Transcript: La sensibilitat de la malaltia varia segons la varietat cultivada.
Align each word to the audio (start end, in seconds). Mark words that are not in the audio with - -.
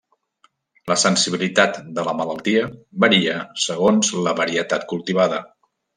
La 0.91 0.95
sensibilitat 1.01 1.77
de 1.99 2.05
la 2.09 2.15
malaltia 2.21 2.63
varia 3.07 3.37
segons 3.67 4.11
la 4.29 4.35
varietat 4.41 4.89
cultivada. 4.95 5.39